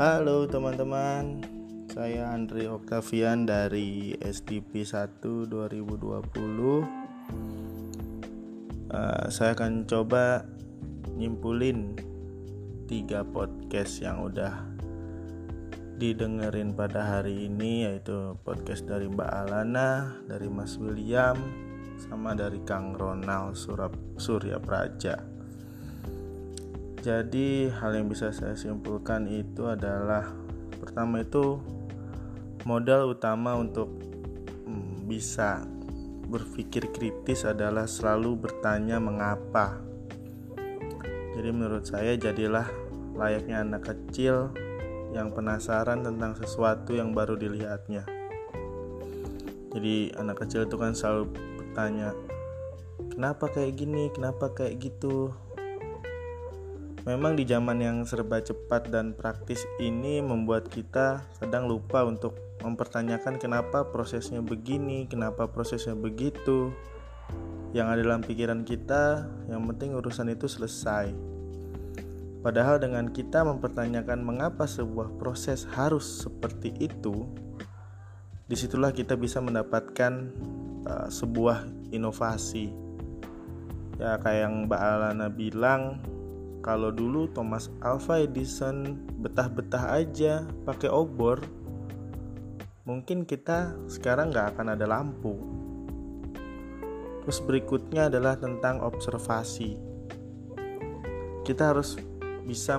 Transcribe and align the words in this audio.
Halo 0.00 0.48
teman-teman, 0.48 1.44
saya 1.92 2.32
Andre 2.32 2.72
Octavian 2.72 3.44
dari 3.44 4.16
SDP 4.16 4.80
1 4.80 5.20
2020. 5.44 6.88
Uh, 8.88 9.24
saya 9.28 9.52
akan 9.52 9.84
coba 9.84 10.48
nyimpulin 11.20 12.00
tiga 12.88 13.28
podcast 13.28 14.00
yang 14.00 14.24
udah 14.24 14.64
didengerin 16.00 16.72
pada 16.72 17.04
hari 17.20 17.52
ini 17.52 17.84
yaitu 17.84 18.40
podcast 18.40 18.88
dari 18.88 19.04
Mbak 19.04 19.32
Alana, 19.36 20.16
dari 20.24 20.48
Mas 20.48 20.80
William, 20.80 21.36
sama 22.00 22.32
dari 22.32 22.56
Kang 22.64 22.96
Ronald 22.96 23.52
Surap 23.52 23.92
Surya 24.16 24.56
Praja. 24.56 25.39
Jadi 27.00 27.72
hal 27.72 27.96
yang 27.96 28.12
bisa 28.12 28.28
saya 28.28 28.52
simpulkan 28.52 29.24
itu 29.24 29.64
adalah 29.64 30.36
pertama 30.84 31.24
itu 31.24 31.56
modal 32.68 33.16
utama 33.16 33.56
untuk 33.56 33.88
hmm, 34.68 35.08
bisa 35.08 35.64
berpikir 36.28 36.92
kritis 36.92 37.48
adalah 37.48 37.88
selalu 37.88 38.44
bertanya 38.44 39.00
mengapa. 39.00 39.80
Jadi 41.32 41.48
menurut 41.56 41.88
saya 41.88 42.20
jadilah 42.20 42.68
layaknya 43.16 43.64
anak 43.64 43.88
kecil 43.88 44.52
yang 45.16 45.32
penasaran 45.32 46.04
tentang 46.04 46.36
sesuatu 46.36 46.92
yang 46.92 47.16
baru 47.16 47.32
dilihatnya. 47.32 48.04
Jadi 49.72 50.12
anak 50.20 50.44
kecil 50.44 50.68
itu 50.68 50.76
kan 50.76 50.92
selalu 50.92 51.32
bertanya, 51.64 52.12
"Kenapa 53.08 53.48
kayak 53.48 53.72
gini? 53.80 54.12
Kenapa 54.12 54.52
kayak 54.52 54.84
gitu?" 54.84 55.32
Memang 57.08 57.32
di 57.32 57.48
zaman 57.48 57.80
yang 57.80 58.04
serba 58.04 58.44
cepat 58.44 58.92
dan 58.92 59.16
praktis 59.16 59.64
ini 59.80 60.20
membuat 60.20 60.68
kita 60.68 61.24
kadang 61.40 61.64
lupa 61.64 62.04
untuk 62.04 62.36
mempertanyakan 62.60 63.40
kenapa 63.40 63.88
prosesnya 63.88 64.44
begini, 64.44 65.08
kenapa 65.08 65.48
prosesnya 65.48 65.96
begitu. 65.96 66.68
Yang 67.72 67.86
ada 67.88 68.00
dalam 68.04 68.20
pikiran 68.20 68.60
kita, 68.68 69.24
yang 69.48 69.64
penting 69.64 69.96
urusan 69.96 70.28
itu 70.28 70.44
selesai. 70.44 71.08
Padahal 72.44 72.76
dengan 72.76 73.08
kita 73.08 73.48
mempertanyakan 73.48 74.20
mengapa 74.20 74.68
sebuah 74.68 75.16
proses 75.16 75.64
harus 75.72 76.04
seperti 76.04 76.72
itu, 76.84 77.24
di 78.44 78.56
situlah 78.56 78.92
kita 78.92 79.16
bisa 79.16 79.40
mendapatkan 79.40 80.12
uh, 80.84 81.08
sebuah 81.08 81.64
inovasi. 81.96 82.72
Ya 83.96 84.20
kayak 84.20 84.40
yang 84.48 84.54
Mbak 84.68 84.80
Alana 84.80 85.28
bilang, 85.28 86.00
kalau 86.60 86.92
dulu 86.92 87.24
Thomas 87.32 87.72
Alva 87.80 88.20
Edison 88.20 89.00
betah-betah 89.16 89.96
aja 89.96 90.44
pakai 90.68 90.92
obor, 90.92 91.40
mungkin 92.84 93.24
kita 93.24 93.72
sekarang 93.88 94.28
nggak 94.28 94.56
akan 94.56 94.76
ada 94.76 94.84
lampu. 94.84 95.40
Terus 97.24 97.40
berikutnya 97.48 98.12
adalah 98.12 98.36
tentang 98.36 98.84
observasi. 98.84 99.80
Kita 101.48 101.72
harus 101.72 101.96
bisa 102.44 102.76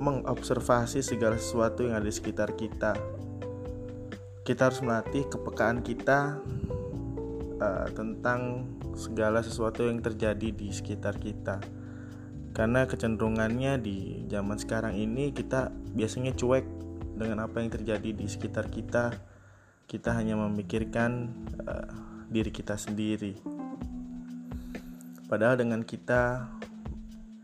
mengobservasi 0.00 1.04
segala 1.04 1.36
sesuatu 1.36 1.84
yang 1.84 2.00
ada 2.00 2.08
di 2.08 2.16
sekitar 2.16 2.56
kita. 2.56 2.96
Kita 4.40 4.72
harus 4.72 4.80
melatih 4.80 5.28
kepekaan 5.28 5.84
kita 5.84 6.40
uh, 7.60 7.86
tentang 7.92 8.64
segala 8.96 9.44
sesuatu 9.44 9.84
yang 9.84 10.00
terjadi 10.00 10.48
di 10.48 10.68
sekitar 10.72 11.20
kita 11.20 11.81
karena 12.52 12.84
kecenderungannya 12.84 13.80
di 13.80 14.28
zaman 14.28 14.60
sekarang 14.60 14.96
ini 14.96 15.32
kita 15.32 15.72
biasanya 15.72 16.36
cuek 16.36 16.64
dengan 17.16 17.48
apa 17.48 17.64
yang 17.64 17.72
terjadi 17.72 18.12
di 18.12 18.26
sekitar 18.28 18.68
kita. 18.68 19.16
Kita 19.88 20.16
hanya 20.16 20.40
memikirkan 20.40 21.32
uh, 21.64 21.92
diri 22.28 22.48
kita 22.48 22.76
sendiri. 22.76 23.36
Padahal 25.28 25.60
dengan 25.60 25.84
kita 25.84 26.48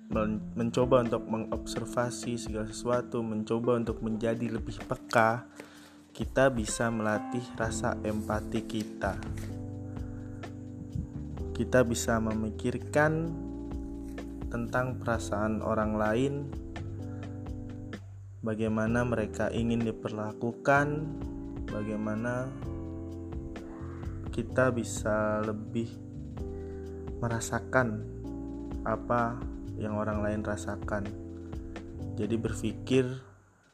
men 0.09 0.41
mencoba 0.57 1.05
untuk 1.05 1.29
mengobservasi 1.29 2.41
segala 2.41 2.69
sesuatu 2.69 3.21
mencoba 3.21 3.77
untuk 3.77 4.01
menjadi 4.01 4.57
lebih 4.57 4.81
peka 4.89 5.45
kita 6.17 6.51
bisa 6.51 6.89
melatih 6.91 7.45
rasa 7.55 7.95
empati 8.01 8.65
kita. 8.65 9.21
Kita 11.55 11.85
bisa 11.87 12.19
memikirkan 12.19 13.31
tentang 14.49 14.97
perasaan 14.97 15.61
orang 15.61 15.93
lain, 15.97 16.35
bagaimana 18.41 19.05
mereka 19.05 19.53
ingin 19.53 19.85
diperlakukan, 19.85 21.05
bagaimana 21.69 22.49
kita 24.33 24.73
bisa 24.73 25.45
lebih 25.45 25.91
merasakan 27.19 28.07
apa 28.87 29.37
yang 29.77 29.99
orang 29.99 30.25
lain 30.25 30.41
rasakan. 30.47 31.05
Jadi 32.17 32.35
berpikir 32.35 33.05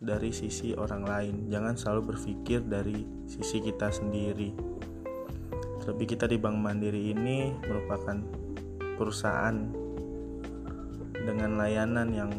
dari 0.00 0.34
sisi 0.34 0.76
orang 0.76 1.04
lain, 1.06 1.34
jangan 1.48 1.78
selalu 1.78 2.16
berpikir 2.16 2.64
dari 2.66 3.06
sisi 3.24 3.62
kita 3.62 3.88
sendiri. 3.88 4.52
Terlebih 5.84 6.16
kita 6.16 6.24
di 6.28 6.36
Bank 6.40 6.56
Mandiri 6.60 7.12
ini 7.12 7.52
merupakan 7.64 8.16
perusahaan 8.96 9.83
dengan 11.24 11.56
layanan 11.56 12.08
yang 12.12 12.30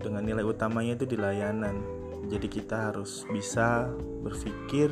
dengan 0.00 0.24
nilai 0.24 0.42
utamanya 0.42 0.96
itu 0.96 1.06
di 1.06 1.16
layanan. 1.20 1.76
Jadi 2.26 2.50
kita 2.50 2.90
harus 2.90 3.22
bisa 3.30 3.86
berpikir 4.24 4.90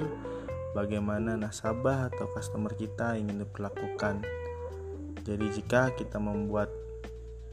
bagaimana 0.76 1.34
nasabah 1.34 2.12
atau 2.12 2.30
customer 2.30 2.70
kita 2.76 3.18
ingin 3.18 3.42
diperlakukan. 3.42 4.22
Jadi 5.24 5.46
jika 5.56 5.90
kita 5.96 6.20
membuat 6.20 6.68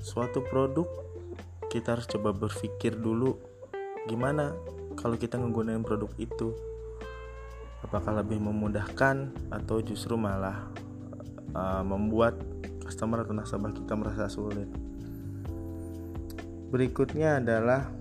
suatu 0.03 0.43
produk, 0.43 0.85
kita 1.71 1.95
harus 1.95 2.05
coba 2.09 2.35
berpikir 2.35 2.99
dulu 2.99 3.39
gimana 4.09 4.51
kalau 4.99 5.15
kita 5.15 5.39
menggunakan 5.39 5.81
produk 5.81 6.11
itu. 6.19 6.51
Apakah 7.81 8.21
lebih 8.21 8.37
memudahkan 8.37 9.33
atau 9.49 9.81
justru 9.81 10.13
malah 10.13 10.69
uh, 11.57 11.81
membuat 11.81 12.37
customer 12.85 13.23
atau 13.23 13.33
nasabah 13.33 13.71
kita 13.73 13.93
merasa 13.97 14.29
sulit. 14.29 14.90
Berikutnya 16.71 17.43
adalah 17.43 17.91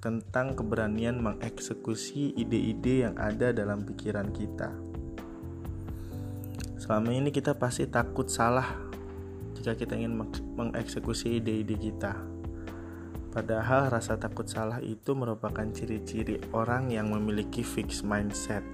tentang 0.00 0.56
keberanian 0.56 1.20
mengeksekusi 1.20 2.32
ide-ide 2.32 3.04
yang 3.04 3.14
ada 3.20 3.52
dalam 3.52 3.84
pikiran 3.84 4.32
kita. 4.32 4.72
Selama 6.80 7.12
ini 7.12 7.28
kita 7.28 7.60
pasti 7.60 7.84
takut 7.84 8.32
salah 8.32 8.72
jika 9.52 9.76
kita 9.76 10.00
ingin 10.00 10.16
mengeksekusi 10.56 11.44
ide-ide 11.44 11.76
kita. 11.76 12.16
Padahal 13.36 13.92
rasa 13.92 14.16
takut 14.16 14.48
salah 14.48 14.80
itu 14.80 15.12
merupakan 15.12 15.68
ciri-ciri 15.68 16.40
orang 16.56 16.88
yang 16.88 17.12
memiliki 17.12 17.60
fixed 17.60 18.08
mindset. 18.08 18.64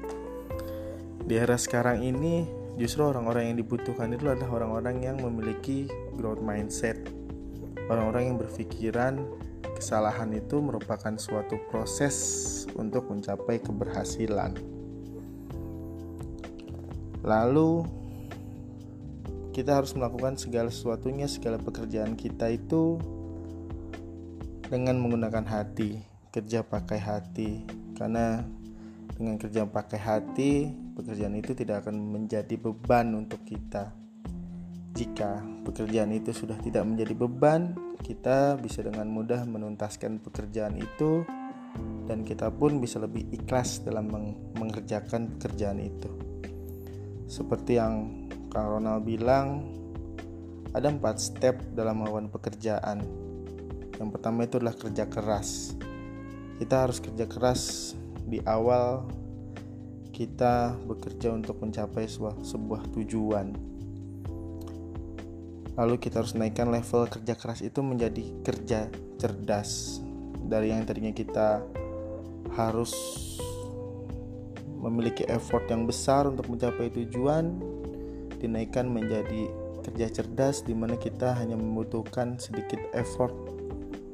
Di 1.27 1.35
era 1.35 1.59
sekarang 1.59 1.99
ini, 1.99 2.47
justru 2.79 3.03
orang-orang 3.03 3.51
yang 3.51 3.57
dibutuhkan 3.59 4.07
itu 4.15 4.31
adalah 4.31 4.63
orang-orang 4.63 5.03
yang 5.03 5.19
memiliki 5.19 5.91
growth 6.15 6.47
mindset 6.47 7.26
orang-orang 7.87 8.35
yang 8.35 8.39
berpikiran 8.39 9.15
kesalahan 9.77 10.33
itu 10.33 10.59
merupakan 10.59 11.15
suatu 11.21 11.61
proses 11.69 12.17
untuk 12.75 13.13
mencapai 13.13 13.61
keberhasilan. 13.61 14.57
Lalu 17.27 17.85
kita 19.53 19.81
harus 19.81 19.93
melakukan 19.97 20.37
segala 20.41 20.69
sesuatunya, 20.73 21.29
segala 21.29 21.61
pekerjaan 21.61 22.17
kita 22.17 22.53
itu 22.53 23.01
dengan 24.67 24.99
menggunakan 25.01 25.45
hati, 25.47 26.01
kerja 26.33 26.65
pakai 26.65 27.01
hati. 27.01 27.65
Karena 27.97 28.45
dengan 29.17 29.41
kerja 29.41 29.65
pakai 29.65 30.01
hati, 30.01 30.53
pekerjaan 30.97 31.37
itu 31.37 31.57
tidak 31.57 31.87
akan 31.87 31.97
menjadi 31.97 32.57
beban 32.61 33.17
untuk 33.17 33.41
kita 33.49 34.06
jika 34.97 35.45
pekerjaan 35.69 36.09
itu 36.17 36.33
sudah 36.33 36.57
tidak 36.65 36.89
menjadi 36.89 37.13
beban, 37.13 37.77
kita 38.01 38.57
bisa 38.57 38.81
dengan 38.81 39.13
mudah 39.13 39.45
menuntaskan 39.45 40.25
pekerjaan 40.25 40.81
itu 40.81 41.21
dan 42.09 42.25
kita 42.25 42.49
pun 42.49 42.81
bisa 42.81 42.97
lebih 42.97 43.29
ikhlas 43.29 43.85
dalam 43.85 44.09
mengerjakan 44.57 45.37
pekerjaan 45.37 45.85
itu. 45.85 46.09
Seperti 47.29 47.77
yang 47.77 48.25
Kang 48.49 48.81
Ronald 48.81 49.05
bilang, 49.05 49.69
ada 50.73 50.89
empat 50.89 51.21
step 51.21 51.61
dalam 51.77 52.01
melakukan 52.01 52.33
pekerjaan. 52.33 53.05
Yang 54.01 54.09
pertama 54.17 54.49
itu 54.49 54.57
adalah 54.57 54.77
kerja 54.81 55.05
keras. 55.13 55.77
Kita 56.57 56.89
harus 56.89 57.05
kerja 57.05 57.29
keras 57.29 57.93
di 58.25 58.41
awal 58.49 59.05
kita 60.17 60.73
bekerja 60.89 61.37
untuk 61.37 61.61
mencapai 61.61 62.09
sebuah, 62.09 62.41
sebuah 62.41 62.83
tujuan 62.97 63.76
lalu 65.77 66.01
kita 66.01 66.25
harus 66.25 66.33
naikkan 66.33 66.73
level 66.73 67.05
kerja 67.07 67.37
keras 67.37 67.61
itu 67.61 67.85
menjadi 67.85 68.25
kerja 68.41 68.89
cerdas. 69.21 70.01
Dari 70.47 70.73
yang 70.73 70.89
tadinya 70.89 71.13
kita 71.13 71.61
harus 72.57 72.93
memiliki 74.81 75.29
effort 75.29 75.69
yang 75.69 75.85
besar 75.85 76.29
untuk 76.29 76.49
mencapai 76.49 76.89
tujuan 76.93 77.57
dinaikkan 78.41 78.89
menjadi 78.89 79.49
kerja 79.85 80.23
cerdas 80.23 80.65
di 80.65 80.73
mana 80.73 80.97
kita 80.97 81.37
hanya 81.37 81.59
membutuhkan 81.59 82.41
sedikit 82.41 82.81
effort 82.97 83.33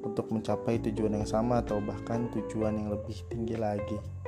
untuk 0.03 0.29
mencapai 0.29 0.83
tujuan 0.83 1.23
yang 1.23 1.29
sama 1.29 1.63
atau 1.63 1.79
bahkan 1.79 2.29
tujuan 2.35 2.77
yang 2.77 2.89
lebih 2.93 3.17
tinggi 3.31 3.57
lagi 3.57 4.22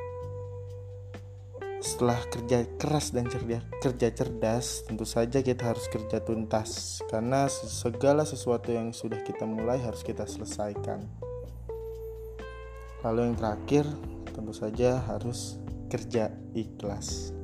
setelah 1.84 2.16
kerja 2.32 2.64
keras 2.80 3.12
dan 3.12 3.28
cerdas, 3.28 3.60
kerja 3.84 4.08
cerdas, 4.08 4.88
tentu 4.88 5.04
saja 5.04 5.44
kita 5.44 5.68
harus 5.68 5.84
kerja 5.92 6.16
tuntas 6.24 7.04
karena 7.12 7.44
segala 7.52 8.24
sesuatu 8.24 8.72
yang 8.72 8.96
sudah 8.96 9.20
kita 9.20 9.44
mulai 9.44 9.76
harus 9.84 10.00
kita 10.00 10.24
selesaikan. 10.24 11.04
Lalu 13.04 13.28
yang 13.28 13.36
terakhir, 13.36 13.84
tentu 14.32 14.56
saja 14.56 14.96
harus 15.04 15.60
kerja 15.92 16.32
ikhlas. 16.56 17.36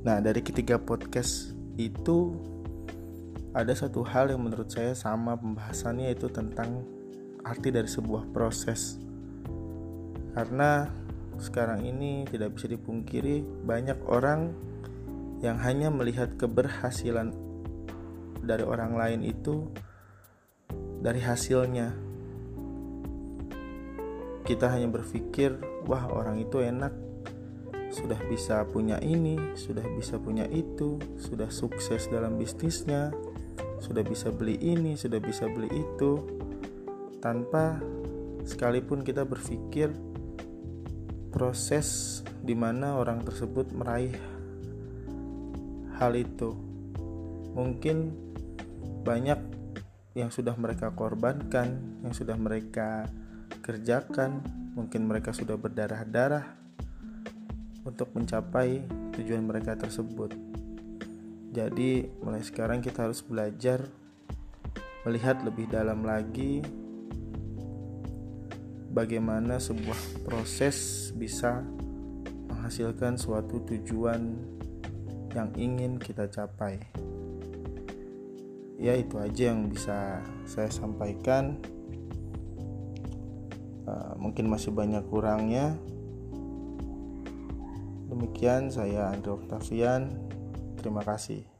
Nah, 0.00 0.24
dari 0.24 0.40
ketiga 0.40 0.80
podcast 0.80 1.52
itu 1.76 2.32
ada 3.52 3.76
satu 3.76 4.08
hal 4.08 4.32
yang 4.32 4.40
menurut 4.40 4.72
saya 4.72 4.96
sama 4.96 5.36
pembahasannya 5.36 6.16
itu 6.16 6.32
tentang 6.32 6.80
arti 7.44 7.68
dari 7.68 7.92
sebuah 7.92 8.32
proses. 8.32 8.96
Karena 10.32 10.88
sekarang 11.36 11.84
ini 11.84 12.24
tidak 12.28 12.56
bisa 12.56 12.68
dipungkiri 12.72 13.44
banyak 13.64 13.98
orang 14.08 14.56
yang 15.44 15.60
hanya 15.60 15.92
melihat 15.92 16.32
keberhasilan 16.40 17.32
dari 18.40 18.64
orang 18.64 18.96
lain 18.96 19.20
itu 19.26 19.68
dari 21.02 21.20
hasilnya. 21.20 21.92
Kita 24.46 24.70
hanya 24.70 24.86
berpikir, 24.86 25.58
wah 25.90 26.06
orang 26.06 26.38
itu 26.38 26.62
enak, 26.62 26.94
sudah 27.90 28.18
bisa 28.30 28.62
punya 28.70 28.96
ini, 29.02 29.58
sudah 29.58 29.82
bisa 29.98 30.22
punya 30.22 30.46
itu, 30.46 31.02
sudah 31.18 31.50
sukses 31.50 32.06
dalam 32.06 32.38
bisnisnya, 32.38 33.10
sudah 33.82 34.06
bisa 34.06 34.30
beli 34.30 34.54
ini, 34.62 34.94
sudah 34.94 35.18
bisa 35.18 35.50
beli 35.50 35.82
itu, 35.82 36.22
tanpa 37.18 37.82
sekalipun 38.46 39.02
kita 39.02 39.26
berpikir 39.26 39.90
proses 41.36 42.24
di 42.40 42.56
mana 42.56 42.96
orang 42.96 43.20
tersebut 43.20 43.68
meraih 43.76 44.16
hal 46.00 46.16
itu. 46.16 46.56
Mungkin 47.52 48.16
banyak 49.04 49.36
yang 50.16 50.32
sudah 50.32 50.56
mereka 50.56 50.96
korbankan, 50.96 52.00
yang 52.00 52.16
sudah 52.16 52.40
mereka 52.40 53.04
kerjakan, 53.60 54.40
mungkin 54.72 55.04
mereka 55.04 55.36
sudah 55.36 55.60
berdarah-darah 55.60 56.56
untuk 57.84 58.16
mencapai 58.16 58.80
tujuan 59.20 59.44
mereka 59.44 59.76
tersebut. 59.76 60.32
Jadi, 61.52 62.08
mulai 62.24 62.40
sekarang 62.40 62.80
kita 62.80 63.04
harus 63.04 63.20
belajar 63.20 63.84
melihat 65.04 65.44
lebih 65.44 65.68
dalam 65.68 66.00
lagi 66.00 66.64
bagaimana 68.96 69.60
sebuah 69.60 70.24
proses 70.24 71.12
bisa 71.12 71.60
menghasilkan 72.48 73.20
suatu 73.20 73.60
tujuan 73.68 74.40
yang 75.36 75.52
ingin 75.60 76.00
kita 76.00 76.24
capai. 76.32 76.80
Ya, 78.80 78.96
itu 78.96 79.20
aja 79.20 79.52
yang 79.52 79.68
bisa 79.68 80.24
saya 80.48 80.72
sampaikan. 80.72 81.60
Uh, 83.84 84.16
mungkin 84.16 84.48
masih 84.48 84.72
banyak 84.72 85.04
kurangnya. 85.12 85.76
Demikian 88.08 88.72
saya 88.72 89.12
Andre 89.12 89.36
Octavian. 89.36 90.16
Terima 90.80 91.04
kasih. 91.04 91.55